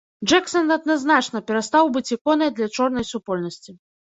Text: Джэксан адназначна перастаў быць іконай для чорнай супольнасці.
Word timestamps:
Джэксан 0.29 0.73
адназначна 0.75 1.41
перастаў 1.49 1.91
быць 1.99 2.13
іконай 2.17 2.49
для 2.57 2.67
чорнай 2.79 3.05
супольнасці. 3.13 3.71